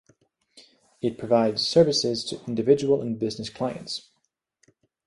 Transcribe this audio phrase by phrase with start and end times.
[0.99, 4.09] It provides services to individual and business clients.